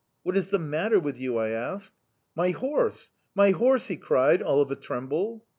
"'What 0.23 0.35
is 0.35 0.47
the 0.47 0.57
matter 0.57 0.99
with 0.99 1.19
you?' 1.19 1.37
I 1.37 1.49
asked. 1.49 1.93
"'My 2.35 2.49
horse!... 2.49 3.11
My 3.35 3.51
horse!' 3.51 3.85
he 3.85 3.97
cried, 3.97 4.41
all 4.41 4.59
of 4.59 4.71
a 4.71 4.75
tremble. 4.75 5.45